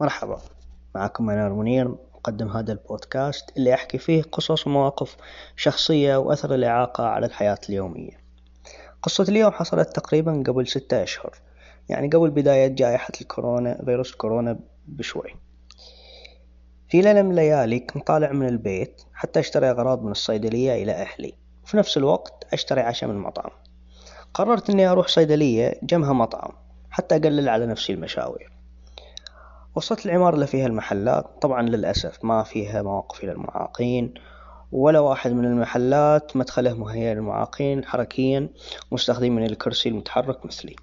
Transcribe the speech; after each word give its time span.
مرحبا. 0.00 0.38
معكم 0.94 1.26
منار 1.26 1.52
منير 1.52 1.88
مقدم 2.14 2.48
هذا 2.48 2.72
البودكاست 2.72 3.56
اللي 3.56 3.74
أحكي 3.74 3.98
فيه 3.98 4.22
قصص 4.22 4.66
ومواقف 4.66 5.16
شخصية 5.56 6.16
وأثر 6.16 6.54
الإعاقة 6.54 7.04
على 7.04 7.26
الحياة 7.26 7.58
اليومية. 7.68 8.20
قصة 9.02 9.24
اليوم 9.28 9.52
حصلت 9.52 9.96
تقريبا 9.96 10.42
قبل 10.46 10.66
ستة 10.66 11.02
أشهر 11.02 11.34
يعني 11.88 12.08
قبل 12.08 12.30
بداية 12.30 12.66
جائحة 12.66 13.12
الكورونا 13.20 13.84
فيروس 13.84 14.14
كورونا 14.14 14.58
بشوي. 14.86 15.34
في 16.88 17.00
ليلة 17.00 17.22
من 17.22 17.30
الليالي 17.30 17.80
كنت 17.80 18.06
طالع 18.06 18.32
من 18.32 18.48
البيت 18.48 19.02
حتى 19.14 19.40
أشتري 19.40 19.70
أغراض 19.70 20.02
من 20.02 20.10
الصيدلية 20.10 20.82
إلى 20.82 20.92
أهلي. 20.92 21.34
وفي 21.64 21.76
نفس 21.76 21.96
الوقت 21.96 22.46
أشتري 22.52 22.80
عشاء 22.80 23.10
من 23.10 23.16
مطعم 23.18 23.50
قررت 24.34 24.70
إني 24.70 24.86
أروح 24.86 25.08
صيدلية 25.08 25.80
جنبها 25.82 26.12
مطعم 26.12 26.52
حتى 26.90 27.16
أقلل 27.16 27.48
على 27.48 27.66
نفسي 27.66 27.92
المشاوير. 27.92 28.55
وصلت 29.76 30.06
العمارة 30.06 30.34
اللي 30.34 30.46
فيها 30.46 30.66
المحلات 30.66 31.26
طبعا 31.42 31.62
للأسف 31.62 32.24
ما 32.24 32.42
فيها 32.42 32.82
مواقف 32.82 33.24
للمعاقين 33.24 34.14
ولا 34.72 35.00
واحد 35.00 35.32
من 35.32 35.44
المحلات 35.44 36.36
مدخله 36.36 36.74
مهيأ 36.74 37.14
للمعاقين 37.14 37.84
حركيا 37.84 38.48
مستخدمين 38.92 39.44
الكرسي 39.44 39.88
المتحرك 39.88 40.46
مثلي. 40.46 40.76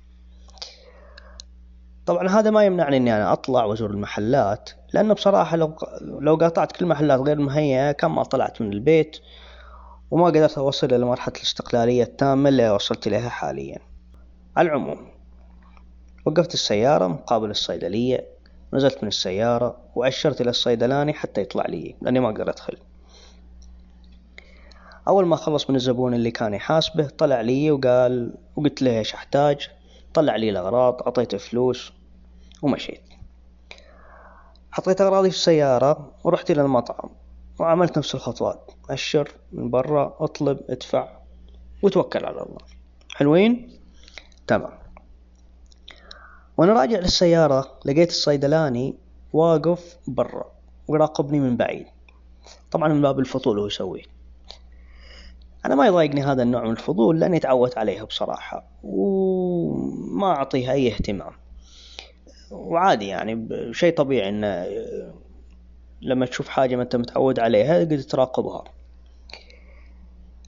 طبعا 2.06 2.30
هذا 2.30 2.50
ما 2.50 2.64
يمنعني 2.64 2.98
إني 2.98 3.16
أنا 3.16 3.34
أطلع 3.34 3.66
وأزور 3.66 3.90
المحلات 3.90 4.70
لأنه 4.94 5.14
بصراحة 5.14 5.58
لو 5.58 5.76
لو 6.02 6.36
قاطعت 6.36 6.72
كل 6.72 6.86
المحلات 6.86 7.20
غير 7.20 7.40
مهيئة 7.40 8.08
ما 8.08 8.24
طلعت 8.24 8.62
من 8.62 8.74
البيت 8.74 9.18
وما 10.12 10.26
قدرت 10.26 10.58
أوصل 10.58 10.94
إلى 10.94 11.06
مرحلة 11.06 11.36
الاستقلالية 11.36 12.04
التامة 12.04 12.50
اللي 12.50 12.70
وصلت 12.70 13.08
إليها 13.08 13.30
حاليا. 13.30 13.80
على 14.58 14.68
العموم 14.68 15.08
وقفت 16.26 16.54
السيارة 16.54 17.08
مقابل 17.08 17.50
الصيدلية 17.50 18.33
نزلت 18.74 19.04
من 19.04 19.08
السيارة 19.08 19.78
وأشرت 19.96 20.42
إلى 20.42 20.50
الصيدلاني 20.50 21.14
حتى 21.14 21.42
يطلع 21.42 21.66
لي 21.66 21.96
لأني 22.02 22.20
ما 22.20 22.30
أقدر 22.30 22.50
أدخل. 22.50 22.78
أول 25.08 25.26
ما 25.26 25.36
خلص 25.36 25.70
من 25.70 25.76
الزبون 25.76 26.14
اللي 26.14 26.32
كان 26.32 26.54
يحاسبه 26.54 27.08
طلع 27.08 27.42
لي 27.42 27.72
وقال 27.72 28.36
وقلت 28.56 28.82
له 28.82 29.00
إيش 29.00 29.14
أحتاج؟ 29.14 29.70
طلع 30.14 30.36
لي 30.36 30.50
الأغراض 30.50 31.02
أعطيته 31.04 31.38
فلوس 31.38 31.94
ومشيت. 32.62 33.02
حطيت 34.72 35.02
أغراضي 35.02 35.30
في 35.30 35.36
السيارة 35.36 36.12
ورحت 36.24 36.52
إلى 36.52 36.62
المطعم 36.62 37.10
وعملت 37.60 37.98
نفس 37.98 38.16
الخطوات. 38.16 38.72
أشر 38.90 39.32
من 39.52 39.70
برا 39.70 40.18
أطلب 40.20 40.60
أدفع 40.70 41.08
وتوكل 41.82 42.26
على 42.26 42.42
الله. 42.42 42.62
حلوين؟ 43.16 43.80
تمام. 44.48 44.83
وأنا 46.58 46.74
راجع 46.74 47.00
للسيارة 47.00 47.72
لقيت 47.86 48.10
الصيدلاني 48.10 48.96
واقف 49.34 49.98
برا 50.08 50.52
ويراقبني 50.88 51.40
من 51.40 51.58
بعيد. 51.58 51.86
طبعا 52.72 52.88
من 52.88 53.02
باب 53.02 53.20
الفضول 53.20 53.60
هو 53.60 53.68
يسويه 53.68 54.04
أنا 55.66 55.76
ما 55.76 55.88
يضايقني 55.88 56.24
هذا 56.24 56.44
النوع 56.44 56.64
من 56.64 56.72
الفضول 56.72 57.20
لأني 57.20 57.40
تعودت 57.40 57.78
عليها 57.78 58.04
بصراحة 58.04 58.64
وما 58.84 60.28
اعطيها 60.28 60.72
أي 60.72 60.94
اهتمام. 60.94 61.32
وعادي 62.52 63.08
يعني 63.08 63.48
شيء 63.74 63.96
طبيعي 63.96 64.30
ان 64.30 64.66
لما 66.02 66.26
تشوف 66.26 66.48
حاجة 66.48 66.76
ما 66.76 66.84
أنت 66.84 66.96
متعود 66.96 67.40
عليها 67.40 67.80
قد 67.80 68.06
تراقبها. 68.10 68.64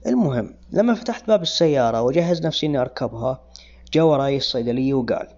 المهم 0.06 0.54
لما 0.70 0.94
فتحت 0.94 1.26
باب 1.28 1.42
السيارة 1.42 2.02
وجهز 2.02 2.46
نفسي 2.46 2.66
إني 2.66 2.78
أركبها 2.78 3.40
جا 3.92 4.02
وراي 4.02 4.36
الصيدلي 4.36 4.94
وقال 4.94 5.28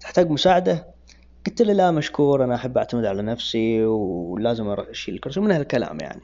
تحتاج 0.00 0.30
مساعدة. 0.30 0.86
قلت 1.46 1.62
له 1.62 1.72
لا 1.72 1.90
مشكور 1.90 2.44
أنا 2.44 2.54
أحب 2.54 2.78
أعتمد 2.78 3.04
على 3.04 3.22
نفسي 3.22 3.84
ولازم 3.84 4.70
أشيل 4.70 5.14
الكرسي. 5.14 5.40
من 5.40 5.52
هالكلام 5.52 5.98
يعني. 6.00 6.22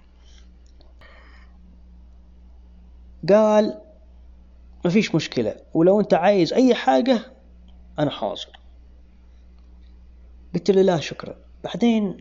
قال 3.29 3.81
ما 4.85 4.91
فيش 4.91 5.15
مشكلة 5.15 5.57
ولو 5.75 6.01
أنت 6.01 6.15
عايز 6.15 6.53
أي 6.53 6.75
حاجة 6.75 7.21
أنا 7.99 8.11
حاضر. 8.11 8.61
قلت 10.55 10.71
له 10.71 10.83
لا 10.83 11.01
شكرا. 11.01 11.37
بعدين 11.65 12.17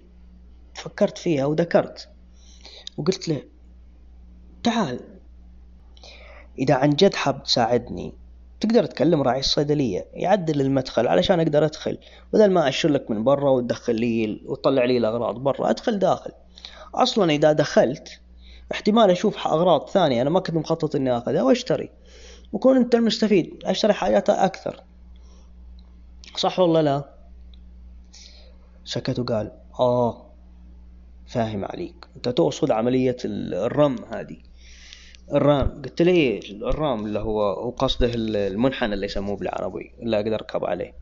فكرت 0.74 1.18
فيها 1.18 1.46
وذكرت 1.46 2.10
وقلت 2.98 3.28
له 3.28 3.44
تعال 4.64 5.00
إذا 6.60 6.76
عن 6.76 6.90
جد 6.90 7.14
حاب 7.14 7.44
تساعدني 7.44 8.14
تقدر 8.66 8.86
تكلم 8.86 9.22
راعي 9.22 9.40
الصيدلية 9.40 10.06
يعدل 10.14 10.62
المدخل 10.62 11.08
علشان 11.08 11.40
أقدر 11.40 11.66
أدخل. 11.66 11.98
بدل 12.34 12.52
ما 12.52 12.68
أشر 12.68 12.90
لك 12.90 13.12
من 13.12 13.24
برا 13.24 13.50
وتدخل 13.50 13.96
لي 13.96 14.42
وتطلع 14.46 14.86
لي 14.86 14.98
الأغراض 14.98 15.36
برا 15.36 15.70
أدخل 15.70 16.00
داخل. 16.00 16.32
أصلا 16.96 17.32
إذا 17.32 17.52
دخلت 17.52 18.20
احتمال 18.72 19.12
أشوف 19.12 19.48
أغراض 19.48 19.90
ثانية 19.90 20.22
أنا 20.22 20.30
ما 20.30 20.40
كنت 20.40 20.56
مخطط 20.56 20.96
إني 20.96 21.18
آخذها 21.18 21.44
وأشتري. 21.44 21.90
وكون 22.54 22.78
أنت 22.78 22.96
المستفيد 22.96 23.64
أشتري 23.66 23.94
حاجات 23.94 24.30
أكثر. 24.30 24.84
صح 26.38 26.60
ولا 26.60 26.82
لا؟ 26.82 27.04
سكت 28.86 29.20
وقال 29.20 29.52
آه 29.80 30.26
فاهم 31.28 31.66
عليك. 31.66 32.08
أنت 32.16 32.30
تقصد 32.30 32.72
عملية 32.72 33.18
الرم 33.26 33.96
هذه. 34.12 34.38
الرام 35.34 35.82
قلت 35.82 36.02
له 36.02 36.12
إيه 36.12 36.52
الرام 36.52 37.06
اللي 37.06 37.20
هو 37.20 37.54
هو 37.54 37.70
قصده 37.70 38.12
المنحنى 38.16 38.94
اللي 38.94 39.06
يسموه 39.06 39.38
بالعربي 39.38 39.92
اللي 40.00 40.16
أقدر 40.16 40.34
أركب 40.36 40.66
عليه. 40.66 40.94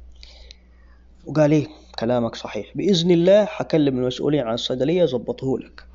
وقال 1.25 1.51
إيه 1.51 1.67
كلامك 1.99 2.35
صحيح 2.35 2.71
بإذن 2.75 3.11
الله 3.11 3.45
حكلم 3.45 3.97
المسؤولين 3.97 4.47
عن 4.47 4.53
الصيدلية 4.53 5.01
يظبطوه 5.01 5.59
لك. 5.59 5.85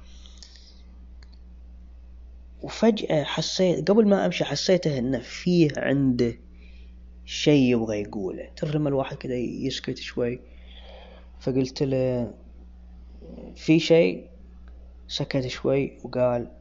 وفجأة 2.63 3.25
حسيت 3.25 3.91
قبل 3.91 4.09
ما 4.09 4.27
أمشي 4.27 4.45
حسيته 4.45 4.99
انه 4.99 5.19
فيه 5.19 5.69
عنده 5.77 6.35
شيء 7.25 7.63
يبغى 7.73 8.01
يقوله. 8.01 8.49
تعرف 8.57 8.75
لما 8.75 8.89
الواحد 8.89 9.17
كذا 9.17 9.35
يسكت 9.37 9.99
شوي. 9.99 10.41
فقلت 11.41 11.83
له 11.83 12.33
في 13.57 13.79
شيء 13.79 14.27
سكت 15.09 15.47
شوي 15.47 15.99
وقال 16.05 16.58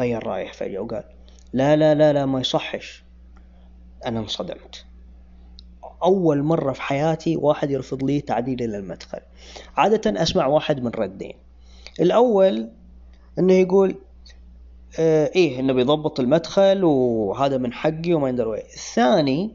غير 0.00 0.26
رايح 0.26 0.52
فجأة 0.52 0.80
وقال 0.80 1.04
لا 1.52 1.76
لا 1.76 1.94
لا 1.94 2.12
لا 2.12 2.26
ما 2.26 2.40
يصحش. 2.40 3.04
أنا 4.06 4.20
انصدمت. 4.20 4.84
أول 6.02 6.42
مرة 6.42 6.72
في 6.72 6.82
حياتي 6.82 7.36
واحد 7.36 7.70
يرفض 7.70 8.04
لي 8.04 8.20
تعديل 8.20 8.62
إلى 8.62 8.78
المدخل. 8.78 9.18
عادة 9.76 10.22
أسمع 10.22 10.46
واحد 10.46 10.82
من 10.82 10.90
ردين. 10.90 11.34
الأول 12.00 12.70
إنه 13.38 13.52
يقول 13.52 13.94
آه 14.98 15.30
إيه 15.36 15.60
إنه 15.60 15.72
بيضبط 15.72 16.20
المدخل 16.20 16.84
وهذا 16.84 17.58
من 17.58 17.72
حقي 17.72 18.14
وما 18.14 18.28
يندر 18.28 18.48
وين. 18.48 18.62
الثاني 18.74 19.50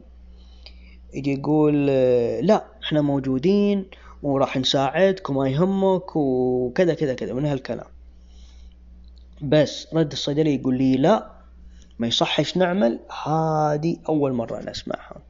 يجي 1.14 1.32
يقول 1.32 1.86
آه 1.90 2.40
لا 2.40 2.64
إحنا 2.84 3.00
موجودين 3.00 3.86
وراح 4.22 4.56
نساعدك 4.56 5.30
وما 5.30 5.48
يهمك 5.48 6.16
وكذا 6.16 6.94
كذا 6.94 7.14
كذا 7.14 7.32
من 7.32 7.46
هالكلام. 7.46 7.86
بس 9.42 9.94
رد 9.94 10.12
الصيدلي 10.12 10.54
يقول 10.54 10.78
لي 10.78 10.96
لا 10.96 11.30
ما 11.98 12.06
يصحش 12.06 12.56
نعمل. 12.56 13.00
هذه 13.26 13.96
أول 14.08 14.32
مرة 14.32 14.60
أنا 14.60 14.70
أسمعها. 14.70 15.22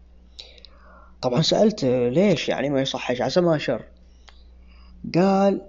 طبعا 1.22 1.42
سألته 1.42 2.08
ليش 2.08 2.48
يعني 2.48 2.70
ما 2.70 2.80
يصحش؟ 2.80 3.20
عسى 3.20 3.40
ما 3.40 3.58
شر 3.58 3.84
قال 5.14 5.62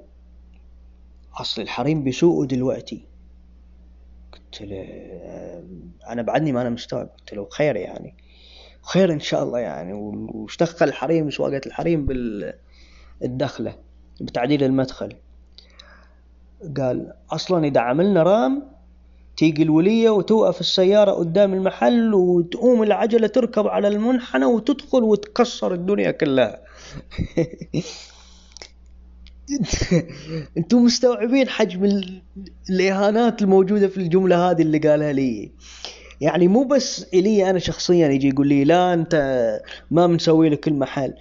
أصل 1.34 1.62
الحريم 1.62 2.04
بيسوقوا 2.04 2.46
دلوقتي. 2.46 3.06
قلت 4.34 4.62
له 4.62 4.86
أنا 6.10 6.22
بعدني 6.22 6.52
ما 6.52 6.62
أنا 6.62 6.70
مستوعب. 6.70 7.10
قلت 7.20 7.34
له 7.34 7.48
خير 7.52 7.76
يعني. 7.76 8.16
خير 8.82 9.14
إن 9.14 9.20
شاء 9.20 9.44
الله 9.44 9.60
يعني. 9.60 9.94
وش 9.94 10.58
دخل 10.58 10.88
الحريم 10.88 11.30
سواقة 11.32 11.62
الحريم 11.66 12.06
بالدخلة 13.22 13.76
بتعديل 14.22 14.64
المدخل. 14.64 15.16
قال 16.78 17.14
أصلا 17.32 17.68
إذا 17.68 17.82
عملنا 17.82 18.24
رام 18.24 18.64
تيجي 19.38 19.64
الولية 19.64 20.10
وتوقف 20.10 20.60
السيارة 20.60 21.12
قدام 21.12 21.54
المحل 21.54 22.14
وتقوم 22.14 22.84
العجلة 22.84 23.28
تركب 23.28 23.68
على 23.68 23.88
المنحنى 23.88 24.46
وتدخل 24.46 25.04
وتكسر 25.04 25.74
الدنيا 25.74 26.12
كلها. 26.12 26.60
أنتم 30.58 30.84
مستوعبين 30.84 31.50
حجم 31.50 32.02
الإهانات 32.70 33.42
الموجودة 33.42 33.88
في 33.88 33.98
الجملة 33.98 34.52
هذه 34.52 34.62
اللي 34.62 34.78
قالها 34.78 35.14
لي؟ 35.14 35.52
يعني 36.22 36.48
مو 36.48 36.64
بس 36.64 37.06
إلي 37.14 37.50
أنا 37.50 37.60
شخصيا 37.60 38.08
يجي 38.08 38.30
يقول 38.30 38.48
لي 38.48 38.64
لا 38.64 38.94
أنت 38.94 39.16
ما 39.92 40.08
بنسوي 40.08 40.50
لك 40.50 40.68
المحل. 40.68 41.14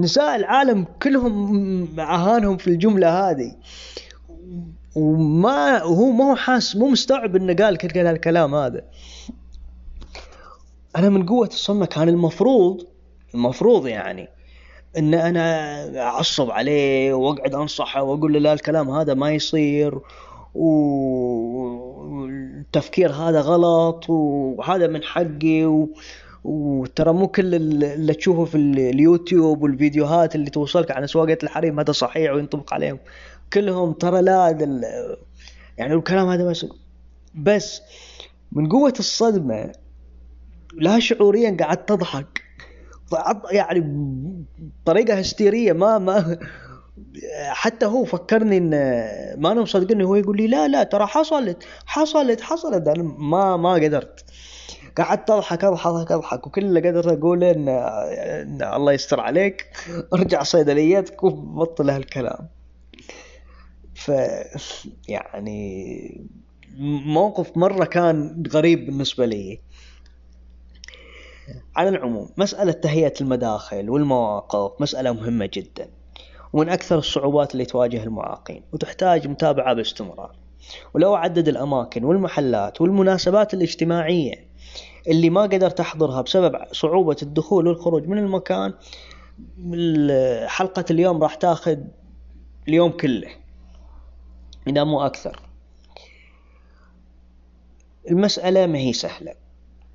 نساء 0.00 0.36
العالم 0.36 0.86
كلهم 1.02 2.00
أهانهم 2.00 2.56
في 2.56 2.66
الجملة 2.66 3.30
هذه. 3.30 3.52
وما 4.96 5.82
هو 5.82 6.10
ما 6.10 6.24
هو 6.30 6.36
حاس 6.36 6.76
مو 6.76 6.88
مستوعب 6.88 7.36
إنه 7.36 7.54
قال 7.64 7.76
كل 7.76 7.98
هالكلام 7.98 8.54
هذا. 8.54 8.82
أنا 10.96 11.08
من 11.08 11.26
قوة 11.26 11.46
الصمة 11.46 11.86
كان 11.86 12.08
المفروض 12.08 12.86
المفروض 13.34 13.86
يعني 13.86 14.28
إن 14.98 15.14
أنا 15.14 16.00
أعصب 16.02 16.50
عليه 16.50 17.12
وأقعد 17.12 17.54
أنصحه 17.54 18.02
وأقول 18.02 18.32
له 18.32 18.38
لا 18.38 18.52
الكلام 18.52 18.90
هذا 18.90 19.14
ما 19.14 19.30
يصير 19.30 19.98
والتفكير 22.14 23.12
هذا 23.12 23.40
غلط 23.40 24.04
وهذا 24.10 24.86
من 24.86 25.02
حقي 25.02 25.64
و... 25.64 25.88
وترى 26.44 27.12
مو 27.12 27.28
كل 27.28 27.54
اللي 27.54 28.14
تشوفه 28.14 28.44
في 28.44 28.54
اليوتيوب 28.56 29.62
والفيديوهات 29.62 30.34
اللي 30.34 30.50
توصلك 30.50 30.90
عن 30.90 31.02
اسواقية 31.02 31.38
الحريم 31.42 31.80
هذا 31.80 31.92
صحيح 31.92 32.32
وينطبق 32.32 32.74
عليهم. 32.74 32.98
كلهم 33.52 33.92
ترى 33.92 34.22
لا 34.22 34.50
دل... 34.50 34.84
يعني 35.78 35.94
الكلام 35.94 36.28
هذا 36.28 36.50
بس 36.50 36.66
بس 37.34 37.82
من 38.52 38.68
قوة 38.68 38.94
الصدمة 38.98 39.72
لا 40.74 40.98
شعوريا 40.98 41.56
قعدت 41.60 41.88
تضحك. 41.88 42.42
يعني 43.50 43.80
بطريقة 44.84 45.14
هستيرية 45.14 45.72
ما 45.72 45.98
ما 45.98 46.38
حتى 47.48 47.86
هو 47.86 48.04
فكرني 48.04 48.56
إن 48.56 48.70
ما 49.40 49.52
أنا 49.52 49.62
مصدقني 49.62 50.04
هو 50.04 50.14
يقول 50.14 50.36
لي 50.36 50.46
لا 50.46 50.68
لا 50.68 50.82
ترى 50.82 51.06
حصلت 51.06 51.64
حصلت 51.86 52.40
حصلت 52.40 52.88
أنا 52.88 53.02
ما 53.02 53.56
ما 53.56 53.72
قدرت. 53.74 54.24
قعدت 54.98 55.30
اضحك 55.30 55.64
أضحك 55.64 56.12
أضحك 56.12 56.46
وكل 56.46 56.64
اللي 56.64 56.88
قدرت 56.88 57.06
أقوله 57.06 57.50
ان, 57.50 57.68
إن 57.68 58.62
الله 58.62 58.92
يستر 58.92 59.20
عليك. 59.20 59.66
ارجع 60.14 60.42
صيدليتك 60.42 61.24
وبطل 61.24 61.90
هالكلام. 61.90 62.48
ف 63.94 64.12
يعني 65.08 66.28
موقف 67.06 67.56
مرة 67.56 67.84
كان 67.84 68.42
غريب 68.52 68.86
بالنسبة 68.86 69.26
لي. 69.26 69.60
على 71.76 71.88
العموم 71.88 72.28
مسألة 72.36 72.72
تهيئة 72.72 73.14
المداخل 73.20 73.90
والمواقف 73.90 74.82
مسألة 74.82 75.12
مهمة 75.12 75.50
جدا 75.52 75.88
ومن 76.52 76.68
أكثر 76.68 76.98
الصعوبات 76.98 77.52
اللي 77.52 77.64
تواجه 77.64 78.02
المعاقين 78.02 78.62
وتحتاج 78.72 79.28
متابعة 79.28 79.74
باستمرار. 79.74 80.36
ولو 80.94 81.14
عدد 81.14 81.48
الأماكن 81.48 82.04
والمحلات 82.04 82.80
والمناسبات 82.80 83.54
الاجتماعية 83.54 84.49
اللي 85.08 85.30
ما 85.30 85.42
قدر 85.42 85.70
تحضرها 85.70 86.20
بسبب 86.20 86.58
صعوبة 86.72 87.16
الدخول 87.22 87.66
والخروج 87.66 88.06
من 88.08 88.18
المكان 88.18 88.74
حلقة 90.48 90.84
اليوم 90.90 91.22
راح 91.22 91.34
تاخذ 91.34 91.78
اليوم 92.68 92.90
كله 92.90 93.28
إذا 94.66 94.84
مو 94.84 95.06
أكثر. 95.06 95.40
المسألة 98.10 98.66
ما 98.66 98.78
هي 98.78 98.92
سهلة 98.92 99.34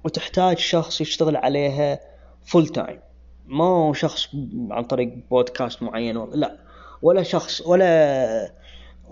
وتحتاج 0.04 0.58
شخص 0.58 1.02
يشتغل 1.02 1.36
عليها 1.36 2.00
full 2.46 2.68
time 2.68 3.00
ما 3.48 3.64
هو 3.66 3.94
شخص 3.94 4.28
عن 4.72 4.84
طريق 4.84 5.14
بودكاست 5.32 5.84
معين 5.84 6.26
لا. 6.34 6.58
ولا 7.02 7.24
شخص 7.24 7.62
ولا 7.62 8.52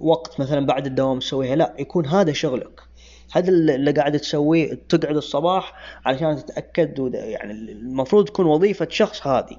وقت 0.01 0.39
مثلا 0.39 0.65
بعد 0.65 0.85
الدوام 0.85 1.19
تسويها 1.19 1.55
لا. 1.55 1.73
يكون 1.79 2.05
هذا 2.05 2.33
شغلك. 2.33 2.81
هذا 3.33 3.49
اللي 3.49 3.91
قاعد 3.91 4.19
تسويه 4.19 4.73
تقعد 4.89 5.15
الصباح 5.15 5.73
علشان 6.05 6.35
تتأكد 6.35 7.13
يعني 7.13 7.51
المفروض 7.53 8.25
تكون 8.25 8.45
وظيفة 8.45 8.87
شخص 8.89 9.27
هذه 9.27 9.57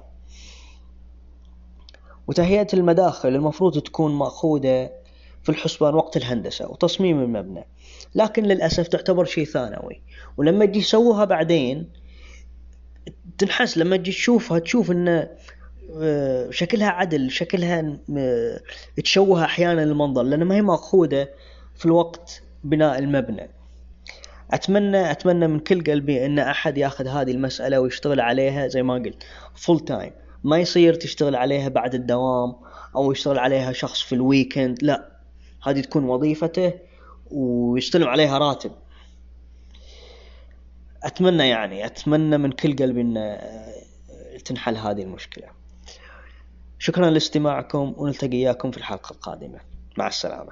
وتهيئة 2.27 2.67
المداخل 2.73 3.29
المفروض 3.29 3.79
تكون 3.79 4.11
مأخوذة 4.11 4.89
في 5.43 5.49
الحسبان 5.49 5.95
وقت 5.95 6.17
الهندسة 6.17 6.71
وتصميم 6.71 7.19
المبنى. 7.19 7.67
لكن 8.15 8.43
للأسف 8.43 8.87
تعتبر 8.87 9.25
شيء 9.25 9.45
ثانوي. 9.45 10.01
ولما 10.37 10.65
تجي 10.65 10.81
تسووها 10.81 11.25
بعدين 11.25 11.89
تنحس 13.37 13.77
لما 13.77 13.97
تجي 13.97 14.11
تشوفها 14.11 14.59
تشوف 14.59 14.91
إن 14.91 15.27
آه، 16.01 16.49
شكلها 16.49 16.89
عدل 16.89 17.31
شكلها 17.31 17.97
آه، 18.17 18.61
تشوه 19.03 19.45
أحيانا 19.45 19.83
المنظر 19.83 20.23
لأن 20.23 20.43
ما 20.43 20.55
هي 20.55 20.61
مأخوذة 20.61 21.27
في 21.75 21.85
الوقت 21.85 22.41
بناء 22.63 22.99
المبنى. 22.99 23.49
اتمنى 24.51 25.11
أتمنى 25.11 25.47
من 25.47 25.59
كل 25.59 25.83
قلبي 25.83 26.25
إن 26.25 26.39
أحد 26.39 26.77
ياخذ 26.77 27.07
هذه 27.07 27.31
المسألة 27.31 27.79
ويشتغل 27.79 28.19
عليها 28.19 28.67
زي 28.67 28.83
ما 28.83 28.93
قلت. 28.93 29.23
full 29.55 29.79
time 29.79 30.11
ما 30.43 30.57
يصير 30.57 30.93
تشتغل 30.93 31.35
عليها 31.35 31.69
بعد 31.69 31.95
الدوام 31.95 32.55
أو 32.95 33.11
يشتغل 33.11 33.39
عليها 33.39 33.71
شخص 33.71 34.01
في 34.01 34.15
ال 34.15 34.24
weekend 34.24 34.83
لا. 34.83 35.11
هذه 35.63 35.81
تكون 35.81 36.03
وظيفته 36.03 36.73
ويستلم 37.31 38.07
عليها 38.07 38.37
راتب. 38.37 38.71
أتمنى 41.03 41.49
يعني 41.49 41.85
أتمنى 41.85 42.37
من 42.37 42.51
كل 42.51 42.75
قلبي 42.75 43.01
إن 43.01 43.37
تنحل 44.45 44.77
هذه 44.77 45.01
المشكلة. 45.01 45.47
شكرا 46.79 47.09
لاستماعكم 47.09 47.93
ونلتقي 47.97 48.37
إياكم 48.37 48.71
في 48.71 48.77
الحلقة 48.77 49.13
القادمة. 49.13 49.59
مع 49.97 50.07
السلامة. 50.07 50.51